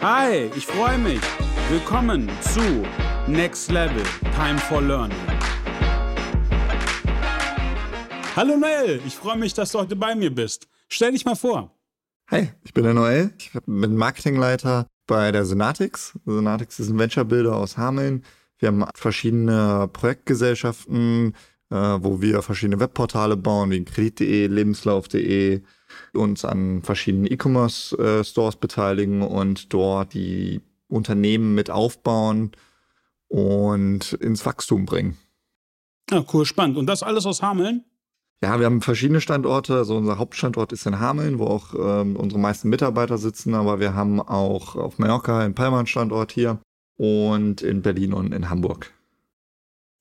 [0.00, 1.20] Hi, ich freue mich.
[1.68, 2.86] Willkommen zu
[3.26, 4.04] Next Level
[4.36, 5.18] Time for Learning.
[8.36, 10.68] Hallo Noel, ich freue mich, dass du heute bei mir bist.
[10.88, 11.76] Stell dich mal vor.
[12.30, 13.32] Hi, ich bin der Noel.
[13.38, 16.16] Ich bin Marketingleiter bei der Synatics.
[16.24, 18.22] Synatics ist ein Venture-Builder aus Hameln.
[18.58, 21.34] Wir haben verschiedene Projektgesellschaften,
[21.70, 25.60] äh, wo wir verschiedene Webportale bauen, wie Kredit.de, Lebenslauf.de,
[26.12, 32.52] uns an verschiedenen E-Commerce-Stores beteiligen und dort die Unternehmen mit aufbauen
[33.28, 35.16] und ins Wachstum bringen.
[36.10, 36.76] Ja, cool, spannend.
[36.78, 37.84] Und das alles aus Hameln?
[38.42, 39.74] Ja, wir haben verschiedene Standorte.
[39.74, 43.54] Also unser Hauptstandort ist in Hameln, wo auch ähm, unsere meisten Mitarbeiter sitzen.
[43.54, 46.60] Aber wir haben auch auf Mallorca einen Palma Standort hier
[46.96, 48.92] und in Berlin und in Hamburg.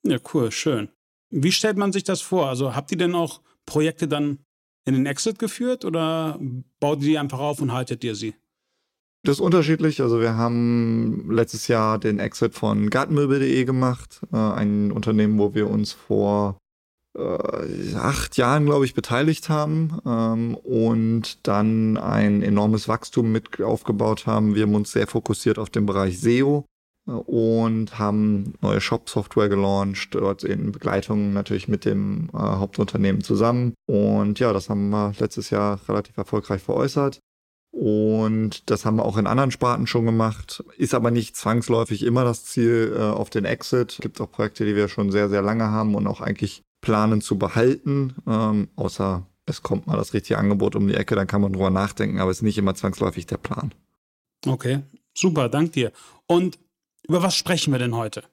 [0.03, 0.89] Ja, cool, schön.
[1.29, 2.47] Wie stellt man sich das vor?
[2.47, 4.39] Also habt ihr denn auch Projekte dann
[4.87, 6.39] in den Exit geführt oder
[6.79, 8.33] baut ihr die einfach auf und haltet ihr sie?
[9.23, 10.01] Das ist unterschiedlich.
[10.01, 15.69] Also wir haben letztes Jahr den Exit von gartenmöbel.de gemacht, äh, ein Unternehmen, wo wir
[15.69, 16.57] uns vor
[17.17, 24.25] äh, acht Jahren, glaube ich, beteiligt haben ähm, und dann ein enormes Wachstum mit aufgebaut
[24.25, 24.55] haben.
[24.55, 26.63] Wir haben uns sehr fokussiert auf den Bereich SEO
[27.07, 33.73] und haben neue Shop-Software gelauncht, dort in Begleitung natürlich mit dem äh, Hauptunternehmen zusammen.
[33.85, 37.19] Und ja, das haben wir letztes Jahr relativ erfolgreich veräußert.
[37.71, 40.63] Und das haben wir auch in anderen Sparten schon gemacht.
[40.77, 43.93] Ist aber nicht zwangsläufig immer das Ziel äh, auf den Exit.
[43.93, 47.21] Es gibt auch Projekte, die wir schon sehr, sehr lange haben und auch eigentlich planen
[47.21, 48.15] zu behalten.
[48.27, 51.69] Ähm, außer es kommt mal das richtige Angebot um die Ecke, dann kann man drüber
[51.69, 53.73] nachdenken, aber es ist nicht immer zwangsläufig der Plan.
[54.45, 54.81] Okay,
[55.13, 55.91] super, dank dir.
[56.27, 56.59] Und
[57.07, 58.23] über was sprechen wir denn heute?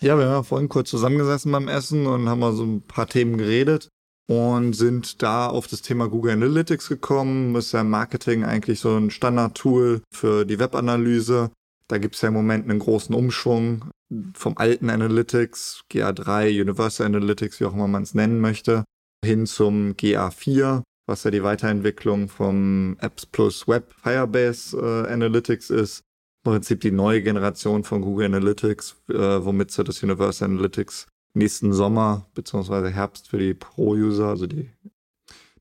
[0.00, 3.38] Ja, wir haben vorhin kurz zusammengesessen beim Essen und haben mal so ein paar Themen
[3.38, 3.88] geredet
[4.28, 7.54] und sind da auf das Thema Google Analytics gekommen.
[7.54, 11.50] Ist ja Marketing eigentlich so ein Standardtool für die Webanalyse.
[11.86, 13.90] Da gibt es ja im Moment einen großen Umschwung
[14.34, 18.84] vom alten Analytics, GA3, Universal Analytics, wie auch immer man es nennen möchte,
[19.24, 26.02] hin zum GA4, was ja die Weiterentwicklung vom Apps Plus Web Firebase äh, Analytics ist.
[26.44, 31.72] Im Prinzip die neue Generation von Google Analytics, äh, womit sie das Universal Analytics nächsten
[31.72, 32.90] Sommer bzw.
[32.90, 34.70] Herbst für die Pro-User, also die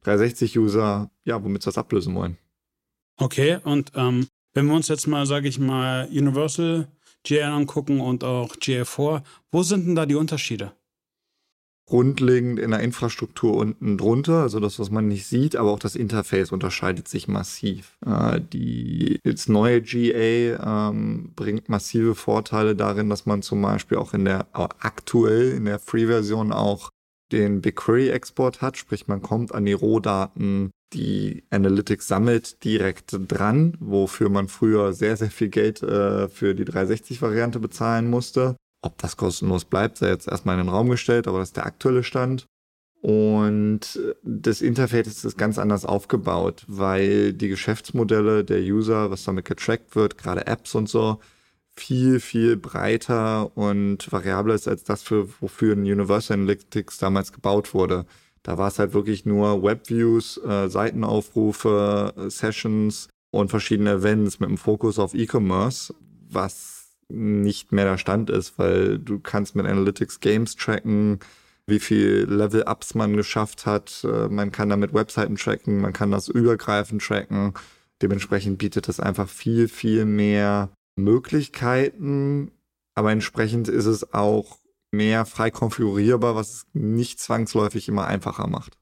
[0.04, 2.38] 360-User, ja, womit sie das ablösen wollen.
[3.18, 6.88] Okay, und ähm, wenn wir uns jetzt mal, sage ich mal, Universal
[7.24, 9.22] GL angucken und auch GL4,
[9.52, 10.74] wo sind denn da die Unterschiede?
[11.88, 15.96] Grundlegend in der Infrastruktur unten drunter, also das, was man nicht sieht, aber auch das
[15.96, 17.98] Interface unterscheidet sich massiv.
[18.06, 24.14] Äh, die jetzt neue GA ähm, bringt massive Vorteile darin, dass man zum Beispiel auch
[24.14, 26.90] in der aktuell in der Free-Version auch
[27.32, 34.30] den BigQuery-Export hat, sprich man kommt an die Rohdaten, die Analytics sammelt, direkt dran, wofür
[34.30, 38.56] man früher sehr, sehr viel Geld äh, für die 360-Variante bezahlen musste.
[38.82, 41.66] Ob das kostenlos bleibt, sei jetzt erstmal in den Raum gestellt, aber das ist der
[41.66, 42.48] aktuelle Stand.
[43.02, 49.96] Und das Interface ist ganz anders aufgebaut, weil die Geschäftsmodelle der User, was damit getrackt
[49.96, 51.20] wird, gerade Apps und so,
[51.76, 57.74] viel, viel breiter und variabler ist als das, für, wofür ein Universal Analytics damals gebaut
[57.74, 58.06] wurde.
[58.44, 64.58] Da war es halt wirklich nur Webviews, äh, Seitenaufrufe, Sessions und verschiedene Events mit dem
[64.58, 65.94] Fokus auf E-Commerce,
[66.30, 66.81] was
[67.12, 71.20] nicht mehr der Stand ist, weil du kannst mit Analytics Games tracken,
[71.68, 74.04] wie viel Level-Ups man geschafft hat.
[74.04, 77.54] Äh, man kann damit Webseiten tracken, man kann das übergreifend tracken.
[78.02, 82.52] Dementsprechend bietet es einfach viel, viel mehr Möglichkeiten,
[82.96, 84.58] aber entsprechend ist es auch
[84.92, 88.78] mehr frei konfigurierbar, was es nicht zwangsläufig immer einfacher macht.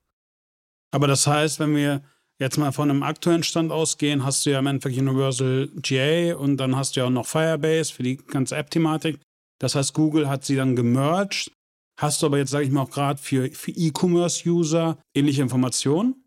[0.92, 2.04] Aber das heißt, wenn wir
[2.40, 6.58] jetzt mal von einem aktuellen Stand ausgehen, hast du ja im Endeffekt Universal GA und
[6.58, 9.20] dann hast du ja auch noch Firebase für die ganze App-Thematik.
[9.60, 11.52] Das heißt, Google hat sie dann gemerged.
[12.00, 16.24] Hast du aber jetzt, sage ich mal, auch gerade für, für E-Commerce-User ähnliche Informationen?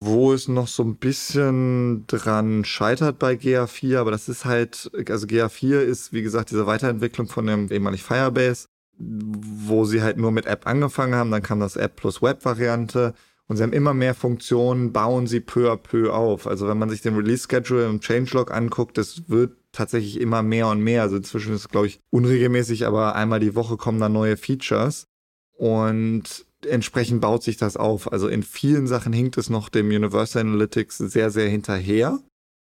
[0.00, 5.26] wo es noch so ein bisschen dran scheitert bei GA4, aber das ist halt, also
[5.26, 8.66] GA4 ist, wie gesagt, diese Weiterentwicklung von dem ehemalig Firebase,
[8.98, 13.14] wo sie halt nur mit App angefangen haben, dann kam das App plus Web Variante
[13.48, 16.46] und sie haben immer mehr Funktionen, bauen sie peu à peu auf.
[16.46, 20.68] Also wenn man sich den Release Schedule und Changelog anguckt, das wird tatsächlich immer mehr
[20.68, 21.02] und mehr.
[21.02, 25.06] Also inzwischen ist es, glaube ich, unregelmäßig, aber einmal die Woche kommen da neue Features.
[25.56, 28.10] Und entsprechend baut sich das auf.
[28.12, 32.18] Also in vielen Sachen hinkt es noch dem Universal Analytics sehr, sehr hinterher.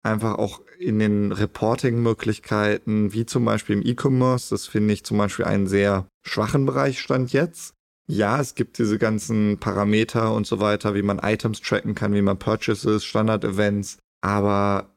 [0.02, 4.50] Einfach auch in den Reporting-Möglichkeiten, wie zum Beispiel im E-Commerce.
[4.50, 7.74] Das finde ich zum Beispiel einen sehr schwachen Bereich stand jetzt.
[8.10, 12.22] Ja, es gibt diese ganzen Parameter und so weiter, wie man Items tracken kann, wie
[12.22, 13.98] man Purchases, Standard-Events.
[14.22, 14.94] Aber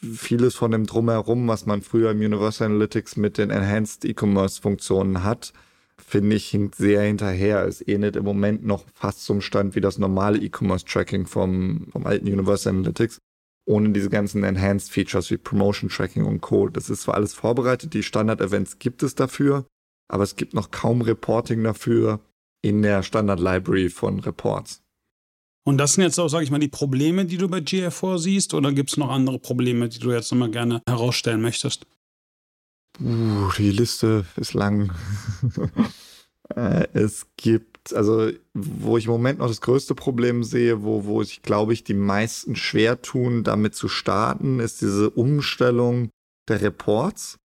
[0.00, 5.52] vieles von dem Drumherum, was man früher im Universal Analytics mit den Enhanced E-Commerce-Funktionen hat,
[5.98, 7.66] finde ich, hinkt sehr hinterher.
[7.66, 12.26] Es ähnelt im Moment noch fast zum Stand wie das normale E-Commerce-Tracking vom, vom alten
[12.26, 13.18] Universal Analytics,
[13.66, 16.68] ohne diese ganzen Enhanced Features wie Promotion Tracking und Co.
[16.68, 19.66] Das ist zwar alles vorbereitet, die Standard-Events gibt es dafür,
[20.08, 22.20] aber es gibt noch kaum Reporting dafür
[22.62, 24.82] in der Standard-Library von Reports.
[25.64, 28.54] Und das sind jetzt auch, sage ich mal, die Probleme, die du bei GA4 siehst,
[28.54, 31.86] oder gibt es noch andere Probleme, die du jetzt nochmal gerne herausstellen möchtest?
[33.00, 34.92] Uh, die Liste ist lang.
[36.56, 41.22] Äh, es gibt, also wo ich im Moment noch das größte Problem sehe, wo, wo
[41.22, 46.10] ich glaube ich die meisten schwer tun, damit zu starten, ist diese Umstellung
[46.48, 47.38] der Reports.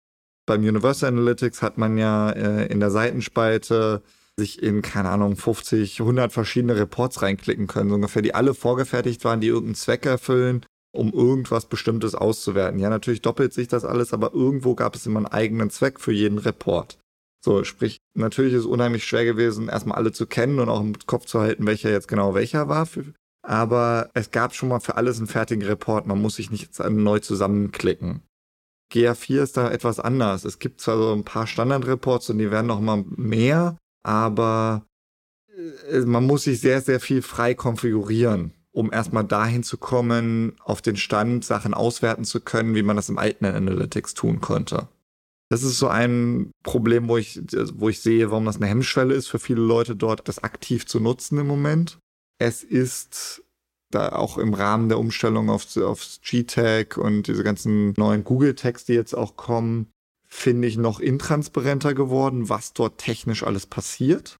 [0.48, 4.02] Beim Universal Analytics hat man ja äh, in der Seitenspalte
[4.40, 9.26] sich in, keine Ahnung, 50, 100 verschiedene Reports reinklicken können, so ungefähr, die alle vorgefertigt
[9.26, 10.66] waren, die irgendeinen Zweck erfüllen,
[10.96, 12.80] um irgendwas Bestimmtes auszuwerten.
[12.80, 16.14] Ja, natürlich doppelt sich das alles, aber irgendwo gab es immer einen eigenen Zweck für
[16.14, 16.98] jeden Report.
[17.44, 20.98] So, sprich, natürlich ist es unheimlich schwer gewesen, erstmal alle zu kennen und auch im
[21.08, 22.88] Kopf zu halten, welcher jetzt genau welcher war.
[23.42, 26.08] Aber es gab schon mal für alles einen fertigen Report.
[26.08, 28.22] Man muss sich nicht neu zusammenklicken.
[28.92, 30.46] GA4 ist da etwas anders.
[30.46, 34.86] Es gibt zwar so ein paar Standardreports und die werden noch mal mehr, aber
[35.92, 40.82] äh, man muss sich sehr, sehr viel frei konfigurieren, um erstmal dahin zu kommen, auf
[40.82, 44.88] den Stand Sachen auswerten zu können, wie man das im alten Analytics tun konnte.
[45.50, 47.42] Das ist so ein Problem, wo ich,
[47.74, 51.00] wo ich sehe, warum das eine Hemmschwelle ist für viele Leute dort, das aktiv zu
[51.00, 52.00] nutzen im Moment.
[52.38, 53.44] Es ist
[53.92, 58.94] da auch im Rahmen der Umstellung auf, aufs G-Tag und diese ganzen neuen Google-Tags, die
[58.94, 59.92] jetzt auch kommen,
[60.28, 64.38] finde ich, noch intransparenter geworden, was dort technisch alles passiert.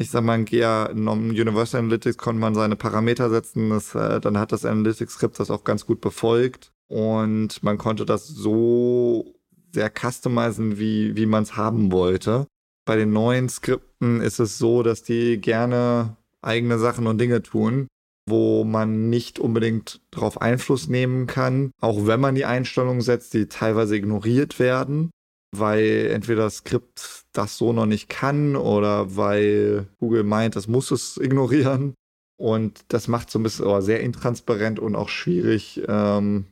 [0.00, 4.38] Ich sag mal, in GA Universal Analytics konnte man seine Parameter setzen, das, äh, dann
[4.38, 9.34] hat das Analytics-Skript das auch ganz gut befolgt und man konnte das so
[9.72, 12.46] sehr customizen, wie, wie man es haben wollte.
[12.86, 17.88] Bei den neuen Skripten ist es so, dass die gerne eigene Sachen und Dinge tun,
[18.30, 23.46] wo man nicht unbedingt darauf Einfluss nehmen kann, auch wenn man die Einstellungen setzt, die
[23.46, 25.10] teilweise ignoriert werden,
[25.56, 30.90] weil entweder das Skript das so noch nicht kann oder weil Google meint, das muss
[30.90, 31.94] es ignorieren.
[32.36, 36.46] Und das macht so ein bisschen aber sehr intransparent und auch schwierig, ähm,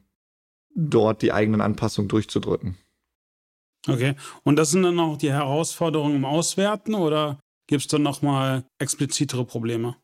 [0.75, 2.77] dort die eigenen Anpassungen durchzudrücken.
[3.89, 7.39] Okay, und das sind dann auch die Herausforderungen im Auswerten oder
[7.69, 9.97] gibt es dann nochmal explizitere Probleme?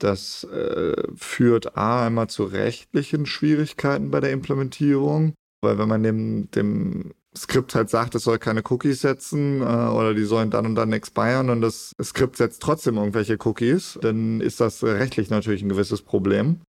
[0.00, 6.50] Das äh, führt A einmal zu rechtlichen Schwierigkeiten bei der Implementierung, weil wenn man dem,
[6.50, 10.74] dem Skript halt sagt, es soll keine Cookies setzen äh, oder die sollen dann und
[10.74, 15.68] dann expiren und das Skript setzt trotzdem irgendwelche Cookies, dann ist das rechtlich natürlich ein
[15.68, 16.60] gewisses Problem.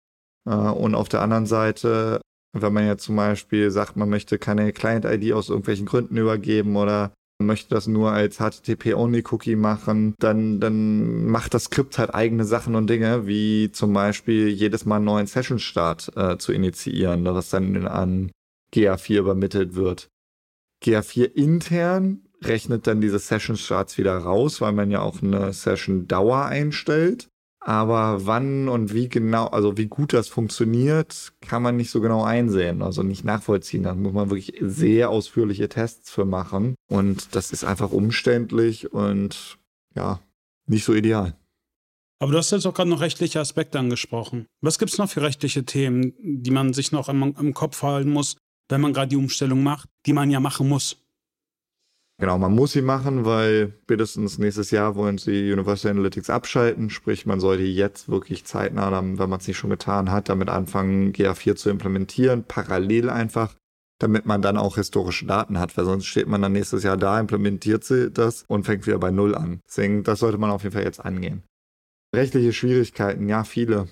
[0.48, 2.22] Äh, und auf der anderen Seite,
[2.54, 7.14] wenn man jetzt zum Beispiel sagt, man möchte keine Client-ID aus irgendwelchen Gründen übergeben oder
[7.40, 12.90] möchte das nur als HTTP-Only-Cookie machen, dann, dann macht das Skript halt eigene Sachen und
[12.90, 18.32] Dinge, wie zum Beispiel jedes Mal einen neuen Session-Start äh, zu initiieren, was dann an
[18.74, 20.08] GA4 übermittelt wird.
[20.84, 27.28] GA4 intern rechnet dann diese Session-Starts wieder raus, weil man ja auch eine Session-Dauer einstellt.
[27.68, 32.24] Aber wann und wie genau, also wie gut das funktioniert, kann man nicht so genau
[32.24, 33.82] einsehen, also nicht nachvollziehen.
[33.82, 36.76] Da muss man wirklich sehr ausführliche Tests für machen.
[36.88, 39.58] Und das ist einfach umständlich und
[39.96, 40.20] ja,
[40.68, 41.36] nicht so ideal.
[42.20, 44.46] Aber du hast jetzt auch gerade noch rechtliche Aspekte angesprochen.
[44.62, 48.12] Was gibt es noch für rechtliche Themen, die man sich noch im, im Kopf halten
[48.12, 48.38] muss,
[48.70, 50.98] wenn man gerade die Umstellung macht, die man ja machen muss?
[52.18, 56.90] Genau, man muss sie machen, weil spätestens nächstes Jahr wollen sie Universal Analytics abschalten.
[56.90, 61.12] Sprich, man sollte jetzt wirklich zeitnah, wenn man es nicht schon getan hat, damit anfangen,
[61.12, 63.56] GA4 zu implementieren, parallel einfach,
[64.00, 67.20] damit man dann auch historische Daten hat, weil sonst steht man dann nächstes Jahr da,
[67.20, 69.60] implementiert sie das und fängt wieder bei Null an.
[69.68, 71.44] Deswegen, das sollte man auf jeden Fall jetzt angehen.
[72.16, 73.90] Rechtliche Schwierigkeiten, ja, viele.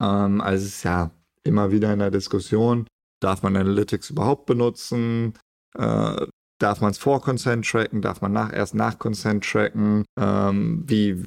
[0.00, 1.10] Ähm, also es ist ja
[1.44, 2.86] immer wieder in der Diskussion,
[3.20, 5.34] darf man Analytics überhaupt benutzen?
[5.76, 6.26] Äh,
[6.58, 8.00] Darf man es vor Consent tracken?
[8.00, 10.04] Darf man nach, erst nach Consent tracken?
[10.18, 11.22] Ähm, wie,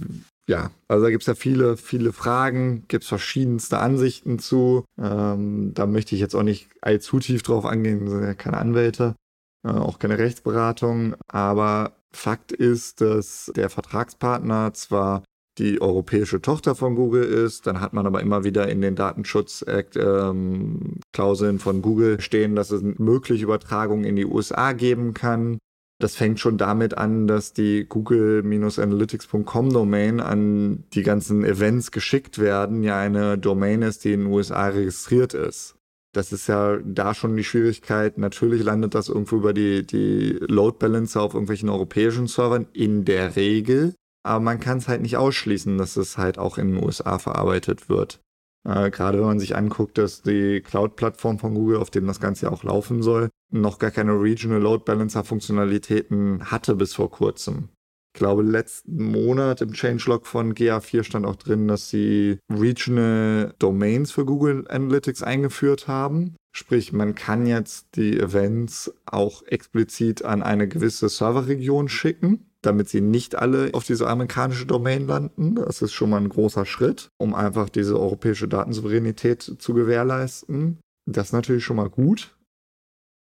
[0.47, 4.85] ja, also da gibt es ja viele, viele Fragen, gibt es verschiedenste Ansichten zu.
[4.99, 9.15] Ähm, da möchte ich jetzt auch nicht allzu tief drauf angehen, sind ja keine Anwälte,
[9.63, 11.15] äh, auch keine Rechtsberatung.
[11.27, 15.23] Aber Fakt ist, dass der Vertragspartner zwar
[15.59, 17.67] die europäische Tochter von Google ist.
[17.67, 22.81] Dann hat man aber immer wieder in den Datenschutz-Klauseln ähm, von Google stehen, dass es
[22.81, 25.59] mögliche Übertragungen in die USA geben kann.
[26.01, 32.83] Das fängt schon damit an, dass die google-analytics.com Domain an die ganzen Events geschickt werden,
[32.83, 35.75] ja eine Domain ist, die in den USA registriert ist.
[36.13, 38.17] Das ist ja da schon die Schwierigkeit.
[38.17, 43.35] Natürlich landet das irgendwo über die, die Load Balancer auf irgendwelchen europäischen Servern in der
[43.35, 43.93] Regel.
[44.23, 47.89] Aber man kann es halt nicht ausschließen, dass es halt auch in den USA verarbeitet
[47.89, 48.21] wird.
[48.67, 52.47] Äh, gerade wenn man sich anguckt, dass die Cloud-Plattform von Google, auf dem das Ganze
[52.47, 57.69] ja auch laufen soll, noch gar keine Regional Load Balancer Funktionalitäten hatte bis vor kurzem.
[58.13, 64.11] Ich glaube, letzten Monat im Changelog von GA4 stand auch drin, dass sie Regional Domains
[64.11, 66.35] für Google Analytics eingeführt haben.
[66.51, 73.01] Sprich, man kann jetzt die Events auch explizit an eine gewisse Serverregion schicken damit sie
[73.01, 75.55] nicht alle auf diese amerikanische Domain landen.
[75.55, 80.79] Das ist schon mal ein großer Schritt, um einfach diese europäische Datensouveränität zu gewährleisten.
[81.05, 82.35] Das ist natürlich schon mal gut.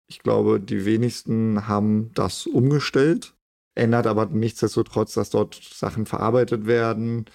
[0.09, 3.35] Ich glaube, die wenigsten haben das umgestellt.
[3.75, 7.25] Ändert aber nichtsdestotrotz, dass dort Sachen verarbeitet werden,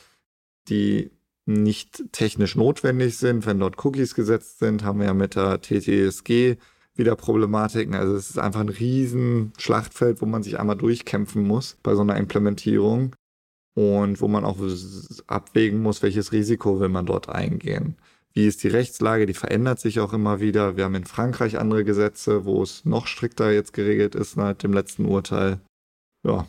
[0.69, 1.11] die
[1.47, 3.47] nicht technisch notwendig sind.
[3.47, 6.57] Wenn dort Cookies gesetzt sind, haben wir ja mit der TTSG
[6.95, 7.95] wieder Problematiken.
[7.95, 12.03] Also es ist einfach ein riesen Schlachtfeld, wo man sich einmal durchkämpfen muss bei so
[12.03, 13.17] einer Implementierung
[13.75, 14.59] und wo man auch
[15.27, 17.97] abwägen muss, welches Risiko will man dort eingehen.
[18.35, 19.27] Wie ist die Rechtslage?
[19.27, 20.77] Die verändert sich auch immer wieder.
[20.77, 24.73] Wir haben in Frankreich andere Gesetze, wo es noch strikter jetzt geregelt ist nach dem
[24.73, 25.61] letzten Urteil.
[26.25, 26.47] Ja.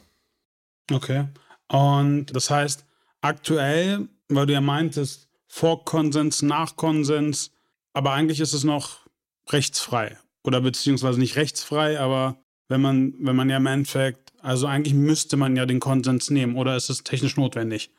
[0.92, 1.28] Okay.
[1.68, 2.86] Und das heißt,
[3.22, 7.52] aktuell, weil du ja meintest, vor Konsens, nach Konsens,
[7.94, 9.02] aber eigentlich ist es noch
[9.50, 12.38] rechtsfrei oder beziehungsweise nicht rechtsfrei, aber
[12.70, 16.56] wenn man, wenn man ja im Endeffekt, also eigentlich müsste man ja den Konsens nehmen
[16.56, 17.92] oder ist es technisch notwendig?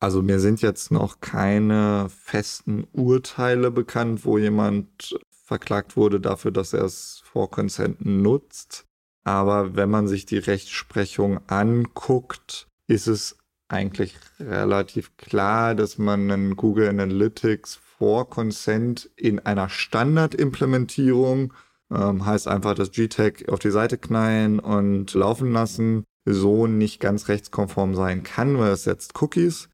[0.00, 6.72] Also mir sind jetzt noch keine festen Urteile bekannt, wo jemand verklagt wurde dafür, dass
[6.72, 8.84] er es vor Consent nutzt.
[9.24, 16.56] Aber wenn man sich die Rechtsprechung anguckt, ist es eigentlich relativ klar, dass man einen
[16.56, 21.52] Google Analytics vor Consent in einer Standardimplementierung.
[21.92, 26.04] Ähm, heißt einfach das GTAG auf die Seite knallen und laufen lassen.
[26.24, 29.68] So nicht ganz rechtskonform sein kann, weil es setzt Cookies.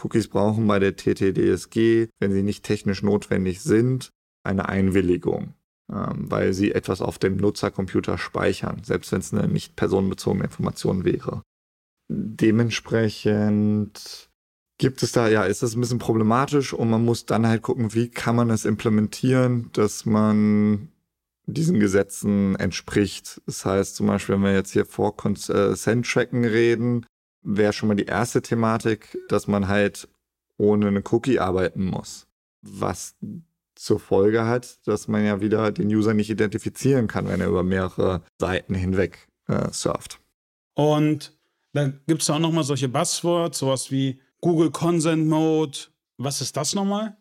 [0.00, 4.10] Cookies brauchen bei der TTDSG, wenn sie nicht technisch notwendig sind,
[4.44, 5.54] eine Einwilligung,
[5.92, 11.04] ähm, weil sie etwas auf dem Nutzercomputer speichern, selbst wenn es eine nicht personenbezogene Information
[11.04, 11.42] wäre.
[12.08, 14.30] Dementsprechend
[14.78, 17.94] gibt es da, ja, ist das ein bisschen problematisch und man muss dann halt gucken,
[17.94, 20.88] wie kann man es implementieren, dass man
[21.46, 23.40] diesen Gesetzen entspricht.
[23.46, 27.06] Das heißt zum Beispiel, wenn wir jetzt hier vor Consent-Tracken reden,
[27.42, 30.08] wäre schon mal die erste Thematik, dass man halt
[30.58, 32.26] ohne eine Cookie arbeiten muss.
[32.62, 33.14] Was
[33.76, 37.62] zur Folge hat, dass man ja wieder den User nicht identifizieren kann, wenn er über
[37.62, 40.18] mehrere Seiten hinweg äh, surft.
[40.74, 41.38] Und
[41.72, 45.78] dann gibt es auch nochmal solche Buzzwords, sowas wie Google Consent Mode.
[46.18, 47.16] Was ist das nochmal?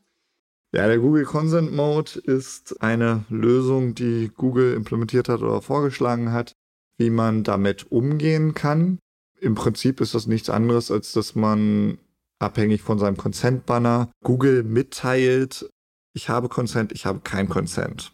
[0.74, 6.54] Ja, der Google Consent Mode ist eine Lösung, die Google implementiert hat oder vorgeschlagen hat,
[6.98, 9.00] wie man damit umgehen kann.
[9.40, 11.98] Im Prinzip ist das nichts anderes, als dass man
[12.40, 15.70] abhängig von seinem Consent-Banner Google mitteilt,
[16.14, 18.14] ich habe Consent, ich habe kein Consent.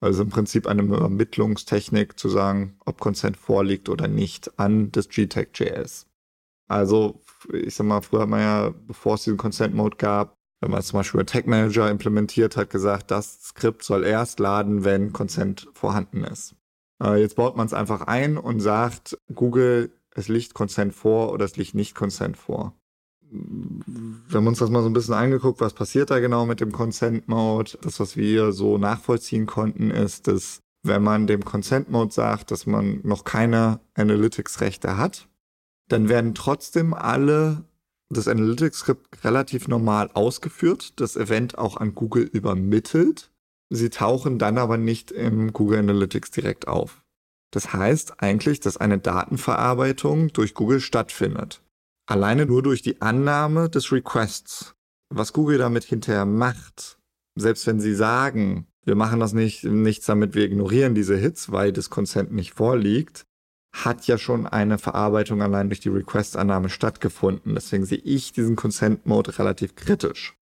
[0.00, 6.06] Also im Prinzip eine Ermittlungstechnik zu sagen, ob Consent vorliegt oder nicht an das GTAG.js.
[6.70, 7.20] Also
[7.52, 10.82] ich sag mal, früher hat man ja, bevor es diesen Consent Mode gab, wenn man
[10.82, 16.22] zum Beispiel Tag Manager implementiert hat, gesagt, das Skript soll erst laden, wenn Consent vorhanden
[16.22, 16.54] ist.
[17.02, 21.44] Äh, jetzt baut man es einfach ein und sagt, Google, es liegt Consent vor oder
[21.44, 22.74] es liegt nicht Consent vor.
[23.32, 26.72] Wir haben uns das mal so ein bisschen angeguckt, was passiert da genau mit dem
[26.72, 27.78] Consent Mode.
[27.82, 32.66] Das, was wir so nachvollziehen konnten, ist, dass wenn man dem Consent Mode sagt, dass
[32.66, 35.28] man noch keine Analytics-Rechte hat,
[35.90, 37.64] dann werden trotzdem alle
[38.10, 43.30] das Analytics-Skript relativ normal ausgeführt, das Event auch an Google übermittelt.
[43.70, 47.02] Sie tauchen dann aber nicht im Google Analytics direkt auf.
[47.52, 51.62] Das heißt eigentlich, dass eine Datenverarbeitung durch Google stattfindet.
[52.06, 54.74] Alleine nur durch die Annahme des Requests.
[55.12, 56.98] Was Google damit hinterher macht,
[57.36, 61.72] selbst wenn sie sagen, wir machen das nicht, nichts damit, wir ignorieren diese Hits, weil
[61.72, 63.26] das Consent nicht vorliegt,
[63.72, 67.54] hat ja schon eine Verarbeitung allein durch die Request-Annahme stattgefunden.
[67.54, 70.34] Deswegen sehe ich diesen Consent-Mode relativ kritisch.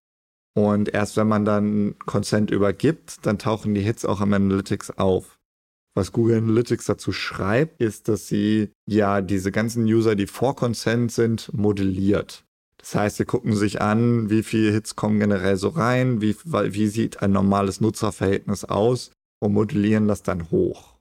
[0.56, 5.38] Und erst wenn man dann Consent übergibt, dann tauchen die Hits auch am Analytics auf.
[5.94, 11.12] Was Google Analytics dazu schreibt, ist, dass sie ja diese ganzen User, die vor Consent
[11.12, 12.44] sind, modelliert.
[12.78, 16.88] Das heißt, sie gucken sich an, wie viele Hits kommen generell so rein, wie, wie
[16.88, 20.98] sieht ein normales Nutzerverhältnis aus und modellieren das dann hoch.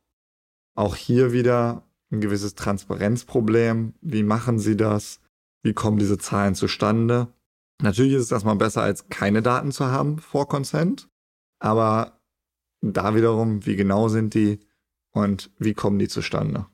[0.74, 3.94] Auch hier wieder ein gewisses Transparenzproblem.
[4.00, 5.20] Wie machen sie das?
[5.62, 7.28] Wie kommen diese Zahlen zustande?
[7.82, 11.08] Natürlich ist es erstmal besser, als keine Daten zu haben vor Consent.
[11.58, 12.20] Aber
[12.80, 14.60] da wiederum, wie genau sind die
[15.12, 16.66] und wie kommen die zustande?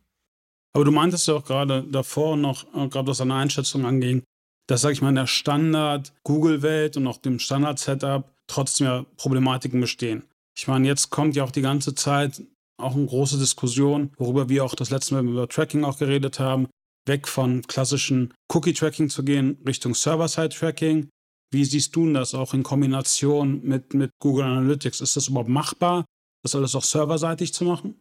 [0.74, 4.22] Aber du meintest ja auch gerade davor noch, äh, gerade was deine Einschätzung anging,
[4.66, 10.24] dass, sag ich mal, in der Standard-Google-Welt und auch dem Standard-Setup trotzdem ja Problematiken bestehen.
[10.56, 12.42] Ich meine, jetzt kommt ja auch die ganze Zeit
[12.82, 16.68] auch eine große Diskussion, worüber wir auch das letzte Mal über Tracking auch geredet haben,
[17.06, 21.08] weg von klassischen Cookie-Tracking zu gehen, Richtung Server-Side-Tracking.
[21.50, 25.00] Wie siehst du das auch in Kombination mit, mit Google Analytics?
[25.00, 26.04] Ist das überhaupt machbar,
[26.42, 28.00] das alles auch serverseitig zu machen?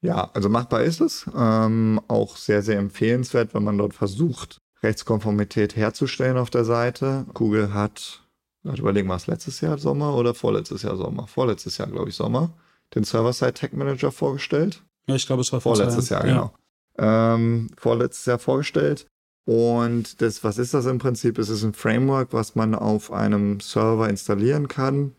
[0.00, 1.26] Ja, also machbar ist es.
[1.34, 7.26] Ähm, auch sehr, sehr empfehlenswert, wenn man dort versucht, Rechtskonformität herzustellen auf der Seite.
[7.34, 8.22] Google hat,
[8.64, 11.26] ich überlegen wir es letztes Jahr Sommer oder vorletztes Jahr Sommer?
[11.26, 12.52] Vorletztes Jahr, glaube ich, Sommer,
[12.94, 14.84] den Server-Side Tech Manager vorgestellt.
[15.08, 16.52] Ja, ich glaube, es war vorletztes Jahr, genau.
[16.98, 17.34] Ja.
[17.34, 19.06] Ähm, vorletztes Jahr vorgestellt.
[19.46, 21.38] Und das, was ist das im Prinzip?
[21.38, 25.14] Es ist ein Framework, was man auf einem Server installieren kann.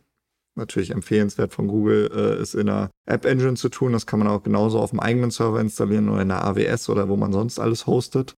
[0.55, 3.93] Natürlich empfehlenswert von Google, äh, es in einer App Engine zu tun.
[3.93, 7.09] Das kann man auch genauso auf dem eigenen Server installieren oder in der AWS oder
[7.09, 8.35] wo man sonst alles hostet.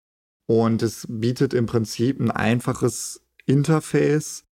[0.47, 4.45] Und es bietet im Prinzip ein einfaches Interface,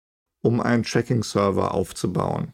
[0.42, 2.54] um einen Tracking-Server aufzubauen.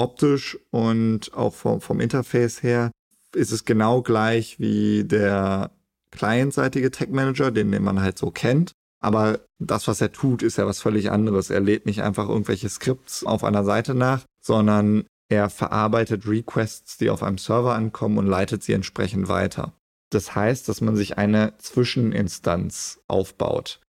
[0.00, 2.90] Optisch und auch vom, vom Interface her
[3.34, 5.70] ist es genau gleich wie der
[6.10, 8.72] clientseitige Tech Manager, den, den man halt so kennt.
[9.02, 11.50] Aber das, was er tut, ist ja was völlig anderes.
[11.50, 17.08] Er lädt nicht einfach irgendwelche Skripts auf einer Seite nach, sondern er verarbeitet Requests, die
[17.10, 19.74] auf einem Server ankommen und leitet sie entsprechend weiter.
[20.10, 23.80] Das heißt, dass man sich eine Zwischeninstanz aufbaut.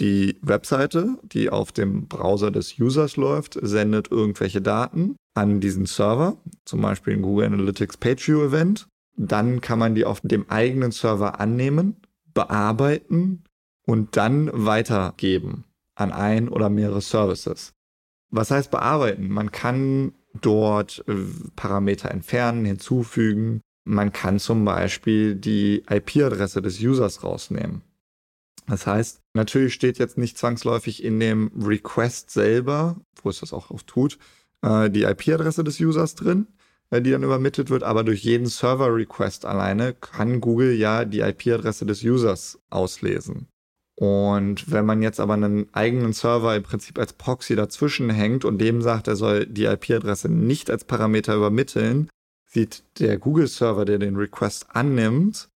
[0.00, 6.36] Die Webseite, die auf dem Browser des Users läuft, sendet irgendwelche Daten an diesen Server,
[6.64, 8.86] zum Beispiel ein Google Analytics PageView Event.
[9.16, 11.96] Dann kann man die auf dem eigenen Server annehmen,
[12.32, 13.42] bearbeiten
[13.86, 15.64] und dann weitergeben
[15.96, 17.72] an ein oder mehrere Services.
[18.30, 19.28] Was heißt bearbeiten?
[19.28, 21.14] Man kann dort äh,
[21.56, 27.80] Parameter entfernen, hinzufügen, man kann zum Beispiel die IP-Adresse des Users rausnehmen.
[28.68, 33.70] Das heißt, natürlich steht jetzt nicht zwangsläufig in dem Request selber, wo es das auch
[33.70, 34.18] oft tut,
[34.62, 36.46] äh, die IP-Adresse des Users drin,
[36.90, 41.86] äh, die dann übermittelt wird, aber durch jeden Server-Request alleine kann Google ja die IP-Adresse
[41.86, 43.48] des Users auslesen.
[43.94, 48.58] Und wenn man jetzt aber einen eigenen Server im Prinzip als Proxy dazwischen hängt und
[48.58, 52.08] dem sagt, er soll die IP-Adresse nicht als Parameter übermitteln,
[52.46, 55.48] sieht der Google-Server, der den Request annimmt,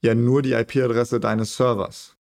[0.00, 2.17] ja nur die IP-Adresse deines Servers.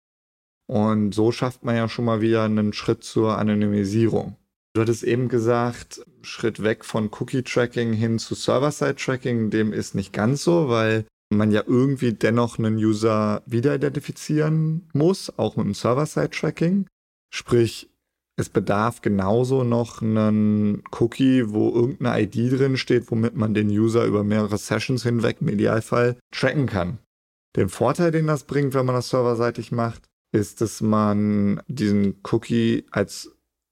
[0.67, 4.37] Und so schafft man ja schon mal wieder einen Schritt zur Anonymisierung.
[4.75, 10.43] Du hattest eben gesagt, Schritt weg von Cookie-Tracking hin zu Server-Side-Tracking, dem ist nicht ganz
[10.43, 16.87] so, weil man ja irgendwie dennoch einen User wiederidentifizieren muss, auch mit dem Server-Side-Tracking.
[17.33, 17.91] Sprich,
[18.37, 24.05] es bedarf genauso noch einen Cookie, wo irgendeine ID drin steht, womit man den User
[24.05, 26.99] über mehrere Sessions hinweg im Idealfall tracken kann.
[27.55, 30.03] Den Vorteil, den das bringt, wenn man das serverseitig macht,
[30.35, 33.31] ist, dass man diesen Cookie als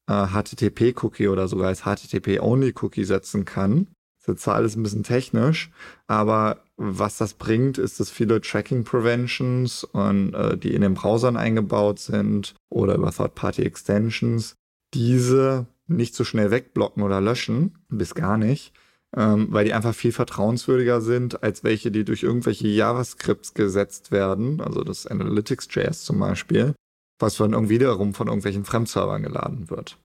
[0.08, 3.88] äh, HTTP-Cookie oder sogar als HTTP-Only-Cookie setzen kann.
[4.24, 5.70] Das ist zwar alles ein bisschen technisch,
[6.06, 11.36] aber was das bringt, ist, dass viele Tracking Preventions und äh, die in den Browsern
[11.36, 14.54] eingebaut sind oder über Third-Party Extensions,
[14.94, 18.72] diese nicht so schnell wegblocken oder löschen, bis gar nicht,
[19.16, 24.60] ähm, weil die einfach viel vertrauenswürdiger sind als welche, die durch irgendwelche JavaScripts gesetzt werden,
[24.60, 26.74] also das Analytics.js zum Beispiel,
[27.18, 29.98] was dann irgendwie wiederum von irgendwelchen Fremdservern geladen wird.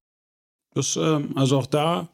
[0.74, 2.10] Das, ähm, also auch da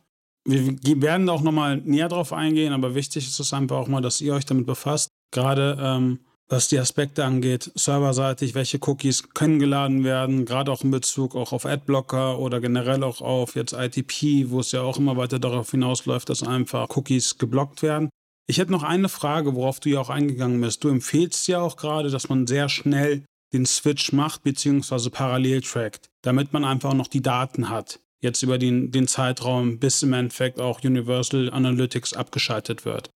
[0.45, 4.21] wir werden auch nochmal näher drauf eingehen, aber wichtig ist es einfach auch mal, dass
[4.21, 5.10] ihr euch damit befasst.
[5.32, 6.19] Gerade ähm,
[6.54, 11.52] was die Aspekte angeht, serverseitig, welche Cookies können geladen werden, gerade auch in Bezug auch
[11.52, 15.72] auf Adblocker oder generell auch auf jetzt ITP, wo es ja auch immer weiter darauf
[15.72, 18.10] hinausläuft, dass einfach Cookies geblockt werden.
[18.48, 20.84] Ich hätte noch eine Frage, worauf du ja auch eingegangen bist.
[20.84, 25.10] Du empfehlst ja auch gerade, dass man sehr schnell den Switch macht bzw.
[25.10, 30.02] parallel trackt, damit man einfach noch die Daten hat jetzt über den, den Zeitraum, bis
[30.02, 33.10] im Endeffekt auch Universal Analytics abgeschaltet wird.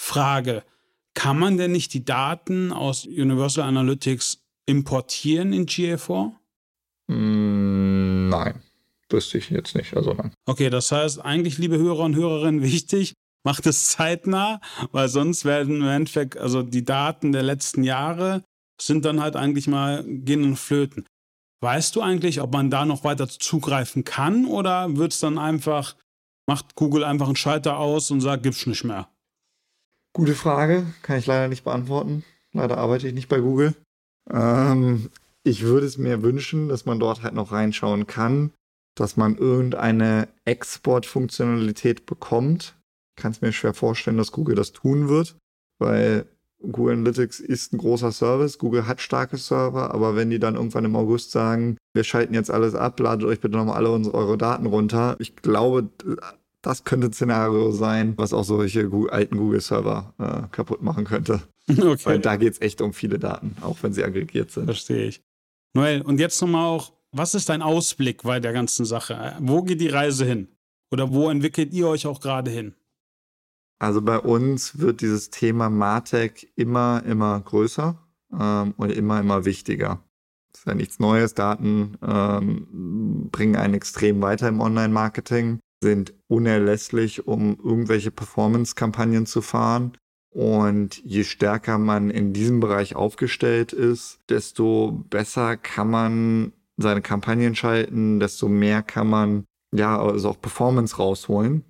[0.00, 0.62] Frage,
[1.18, 6.30] kann man denn nicht die Daten aus Universal Analytics importieren in GA4?
[7.08, 8.62] Mm, nein,
[9.10, 9.96] wüsste ich jetzt nicht.
[9.96, 10.32] Also nein.
[10.46, 14.60] Okay, das heißt eigentlich, liebe Hörer und Hörerinnen, wichtig, macht es zeitnah,
[14.92, 18.44] weil sonst werden im Endeffekt, also die Daten der letzten Jahre
[18.80, 21.04] sind dann halt eigentlich mal gehen und flöten.
[21.64, 25.96] Weißt du eigentlich, ob man da noch weiter zugreifen kann oder wird es dann einfach,
[26.46, 29.08] macht Google einfach einen Schalter aus und sagt, gibt's nicht mehr?
[30.18, 32.24] Gute Frage, kann ich leider nicht beantworten.
[32.52, 33.76] Leider arbeite ich nicht bei Google.
[34.28, 35.10] Ähm,
[35.44, 38.50] ich würde es mir wünschen, dass man dort halt noch reinschauen kann,
[38.96, 42.76] dass man irgendeine Exportfunktionalität bekommt,
[43.14, 45.36] kann es mir schwer vorstellen, dass Google das tun wird,
[45.78, 46.26] weil
[46.60, 48.58] Google Analytics ist ein großer Service.
[48.58, 52.50] Google hat starke Server, aber wenn die dann irgendwann im August sagen, wir schalten jetzt
[52.50, 55.14] alles ab, ladet euch bitte nochmal alle unsere, eure Daten runter.
[55.20, 55.90] Ich glaube,
[56.68, 61.40] das könnte ein Szenario sein, was auch solche alten Google-Server äh, kaputt machen könnte.
[61.70, 62.00] Okay.
[62.04, 64.64] Weil da geht es echt um viele Daten, auch wenn sie aggregiert sind.
[64.64, 65.22] Verstehe ich.
[65.74, 69.36] Noel, und jetzt nochmal auch, was ist dein Ausblick bei der ganzen Sache?
[69.38, 70.48] Wo geht die Reise hin?
[70.90, 72.74] Oder wo entwickelt ihr euch auch gerade hin?
[73.78, 77.98] Also bei uns wird dieses Thema Martech immer, immer größer
[78.32, 80.02] ähm, und immer, immer wichtiger.
[80.52, 81.34] Das ist ja nichts Neues.
[81.34, 89.96] Daten ähm, bringen einen extrem weiter im Online-Marketing, sind unerlässlich, um irgendwelche Performance-Kampagnen zu fahren.
[90.30, 97.54] Und je stärker man in diesem Bereich aufgestellt ist, desto besser kann man seine Kampagnen
[97.54, 101.64] schalten, desto mehr kann man ja also auch Performance rausholen.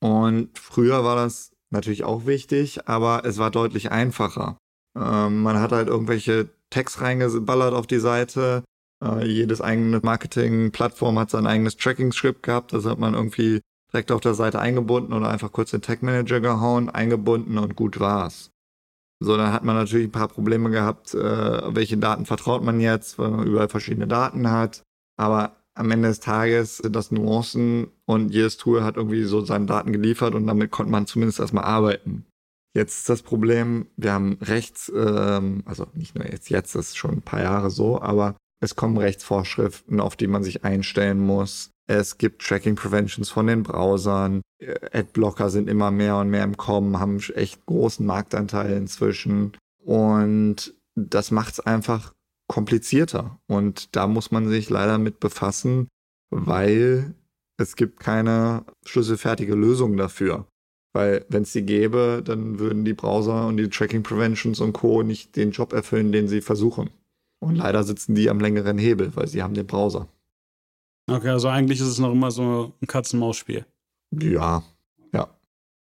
[0.00, 4.56] Und früher war das natürlich auch wichtig, aber es war deutlich einfacher.
[4.96, 8.64] Ähm, man hat halt irgendwelche Tags reingeballert auf die Seite.
[9.06, 12.72] Äh, jedes eigene Marketing-Plattform hat sein eigenes Tracking-Script gehabt.
[12.72, 13.60] Das hat man irgendwie
[13.92, 18.00] direkt auf der Seite eingebunden oder einfach kurz den Tag Manager gehauen, eingebunden und gut
[18.00, 18.50] war's.
[19.20, 23.18] So, dann hat man natürlich ein paar Probleme gehabt, äh, welche Daten vertraut man jetzt,
[23.18, 24.82] weil man überall verschiedene Daten hat.
[25.16, 29.66] Aber am Ende des Tages sind das Nuancen und jedes Tool hat irgendwie so seine
[29.66, 32.26] Daten geliefert und damit konnte man zumindest erstmal arbeiten.
[32.74, 37.12] Jetzt ist das Problem, wir haben rechts, ähm, also nicht nur jetzt, jetzt ist schon
[37.12, 41.70] ein paar Jahre so, aber es kommen Rechtsvorschriften, auf die man sich einstellen muss.
[41.86, 44.42] Es gibt Tracking Preventions von den Browsern.
[44.92, 49.52] Adblocker sind immer mehr und mehr im Kommen, haben echt großen Marktanteil inzwischen.
[49.84, 52.12] Und das macht es einfach
[52.48, 53.38] komplizierter.
[53.46, 55.88] Und da muss man sich leider mit befassen,
[56.30, 57.14] weil
[57.58, 60.46] es gibt keine schlüsselfertige Lösung dafür.
[60.92, 65.02] Weil wenn es sie gäbe, dann würden die Browser und die Tracking Preventions und Co.
[65.02, 66.90] nicht den Job erfüllen, den sie versuchen.
[67.40, 70.08] Und leider sitzen die am längeren Hebel, weil sie haben den Browser.
[71.08, 73.64] Okay, also eigentlich ist es noch immer so ein Katz-Maus-Spiel.
[74.10, 74.62] Ja,
[75.12, 75.28] ja.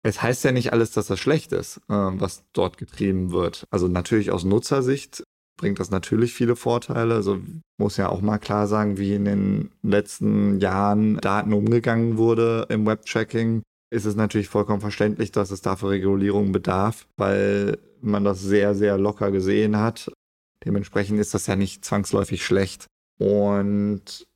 [0.03, 3.67] Es heißt ja nicht alles, dass das schlecht ist, äh, was dort getrieben wird.
[3.71, 5.25] Also natürlich aus Nutzersicht
[5.57, 7.15] bringt das natürlich viele Vorteile.
[7.15, 7.39] Also
[7.79, 12.87] muss ja auch mal klar sagen, wie in den letzten Jahren Daten umgegangen wurde im
[12.87, 13.63] Webtracking.
[13.93, 18.97] Ist es natürlich vollkommen verständlich, dass es dafür Regulierung bedarf, weil man das sehr, sehr
[18.97, 20.11] locker gesehen hat.
[20.65, 22.87] Dementsprechend ist das ja nicht zwangsläufig schlecht.
[23.19, 24.27] Und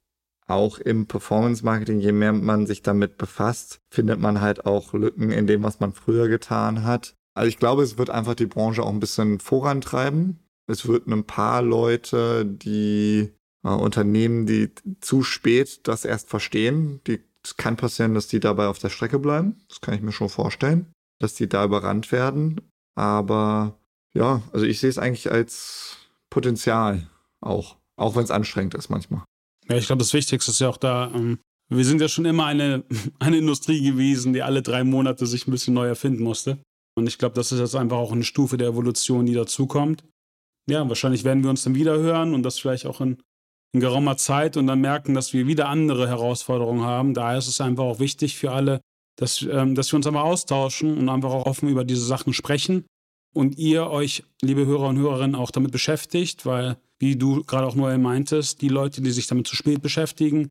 [0.46, 5.30] auch im Performance Marketing, je mehr man sich damit befasst, findet man halt auch Lücken
[5.30, 7.14] in dem, was man früher getan hat.
[7.34, 10.38] Also ich glaube, es wird einfach die Branche auch ein bisschen vorantreiben.
[10.66, 13.32] Es wird ein paar Leute, die
[13.64, 18.68] äh, Unternehmen, die zu spät das erst verstehen, die es kann passieren, dass die dabei
[18.68, 19.60] auf der Strecke bleiben.
[19.68, 22.60] Das kann ich mir schon vorstellen, dass die da überrannt werden.
[22.94, 23.78] Aber
[24.14, 25.98] ja, also ich sehe es eigentlich als
[26.34, 27.08] Potenzial
[27.40, 29.24] auch, auch wenn es anstrengend ist manchmal.
[29.68, 31.38] Ja, ich glaube, das Wichtigste ist ja auch da, ähm,
[31.70, 32.84] wir sind ja schon immer eine,
[33.18, 36.58] eine Industrie gewesen, die alle drei Monate sich ein bisschen neu erfinden musste.
[36.96, 40.04] Und ich glaube, das ist jetzt einfach auch eine Stufe der Evolution, die dazukommt
[40.68, 43.18] ja, wahrscheinlich werden wir uns dann wieder hören und das vielleicht auch in,
[43.72, 47.14] in geraumer Zeit und dann merken, dass wir wieder andere Herausforderungen haben.
[47.14, 48.80] Daher ist es einfach auch wichtig für alle,
[49.16, 52.84] dass, ähm, dass wir uns einfach austauschen und einfach auch offen über diese Sachen sprechen
[53.34, 57.74] und ihr euch, liebe Hörer und Hörerinnen, auch damit beschäftigt, weil, wie du gerade auch
[57.74, 60.48] Noel meintest, die Leute, die sich damit zu spät beschäftigen,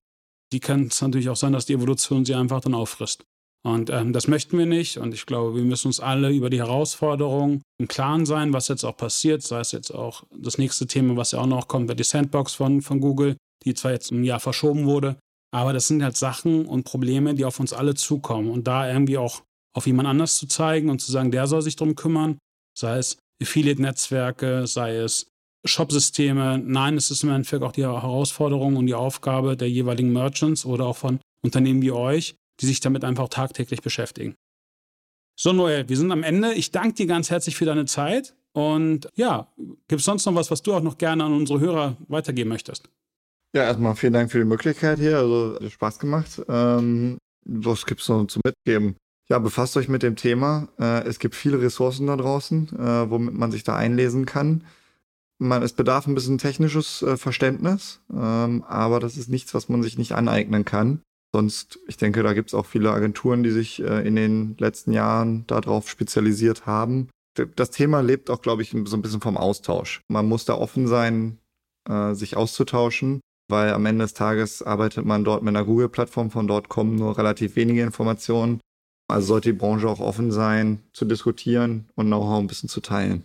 [0.52, 3.24] die kann es natürlich auch sein, dass die Evolution sie einfach dann auffrisst.
[3.65, 4.98] Und ähm, das möchten wir nicht.
[4.98, 8.84] Und ich glaube, wir müssen uns alle über die Herausforderungen im Klaren sein, was jetzt
[8.84, 9.41] auch passiert.
[9.41, 12.54] Sei es jetzt auch das nächste Thema, was ja auch noch kommt, wird die Sandbox
[12.54, 15.15] von, von Google, die zwar jetzt ein Jahr verschoben wurde.
[15.54, 18.50] Aber das sind halt Sachen und Probleme, die auf uns alle zukommen.
[18.50, 19.43] Und da irgendwie auch
[19.74, 22.38] auf jemand anders zu zeigen und zu sagen, der soll sich darum kümmern,
[22.78, 25.28] sei es Affiliate-Netzwerke, sei es
[25.66, 26.58] Shop-Systeme.
[26.58, 30.86] Nein, es ist im Endeffekt auch die Herausforderung und die Aufgabe der jeweiligen Merchants oder
[30.86, 34.36] auch von Unternehmen wie euch, die sich damit einfach tagtäglich beschäftigen.
[35.36, 36.54] So, Noel, wir sind am Ende.
[36.54, 38.36] Ich danke dir ganz herzlich für deine Zeit.
[38.54, 39.52] Und ja,
[39.88, 42.88] gibt es sonst noch was, was du auch noch gerne an unsere Hörer weitergeben möchtest?
[43.56, 45.18] Ja, erstmal vielen Dank für die Möglichkeit hier.
[45.18, 46.42] Also hat Spaß gemacht.
[46.48, 48.96] Ähm, was gibt es noch zu mitgeben?
[49.30, 50.68] Ja, befasst euch mit dem Thema.
[50.80, 54.66] Äh, es gibt viele Ressourcen da draußen, äh, womit man sich da einlesen kann.
[55.40, 59.82] Man, es bedarf ein bisschen technisches äh, Verständnis, ähm, aber das ist nichts, was man
[59.82, 61.02] sich nicht aneignen kann.
[61.34, 64.92] Sonst, ich denke, da gibt es auch viele Agenturen, die sich äh, in den letzten
[64.92, 67.10] Jahren darauf spezialisiert haben.
[67.56, 70.02] Das Thema lebt auch, glaube ich, so ein bisschen vom Austausch.
[70.08, 71.40] Man muss da offen sein,
[71.90, 76.48] äh, sich auszutauschen, weil am Ende des Tages arbeitet man dort mit einer Google-Plattform, von
[76.48, 78.60] dort kommen nur relativ wenige Informationen.
[79.13, 83.23] Also sollte die Branche auch offen sein, zu diskutieren und Know-how ein bisschen zu teilen.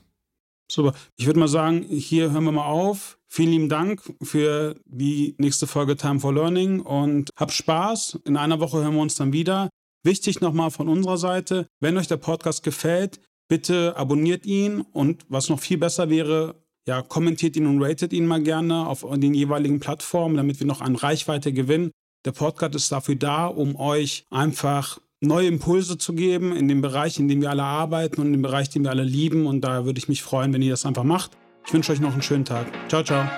[0.70, 0.92] Super.
[1.16, 3.18] Ich würde mal sagen, hier hören wir mal auf.
[3.26, 8.20] Vielen lieben Dank für die nächste Folge Time for Learning und habt Spaß.
[8.26, 9.70] In einer Woche hören wir uns dann wieder.
[10.04, 15.48] Wichtig nochmal von unserer Seite, wenn euch der Podcast gefällt, bitte abonniert ihn und was
[15.48, 19.80] noch viel besser wäre, ja, kommentiert ihn und ratet ihn mal gerne auf den jeweiligen
[19.80, 21.92] Plattformen, damit wir noch an Reichweite gewinnen.
[22.26, 27.18] Der Podcast ist dafür da, um euch einfach neue Impulse zu geben in dem Bereich,
[27.18, 29.46] in dem wir alle arbeiten und in dem Bereich, den wir alle lieben.
[29.46, 31.32] Und da würde ich mich freuen, wenn ihr das einfach macht.
[31.66, 32.66] Ich wünsche euch noch einen schönen Tag.
[32.88, 33.28] Ciao, ciao.